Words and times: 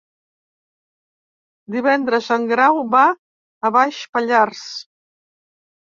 Divendres 1.77 2.31
en 2.39 2.49
Grau 2.55 2.83
va 2.97 3.05
a 3.71 3.75
Baix 3.79 4.05
Pallars. 4.19 4.69